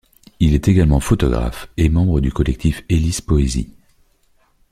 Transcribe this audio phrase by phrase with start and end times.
[0.39, 3.71] Il est également photographe et membre du collectif Hélices poésie.